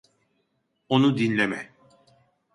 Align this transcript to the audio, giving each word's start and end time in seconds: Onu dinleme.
Onu 0.89 1.17
dinleme. 1.17 1.69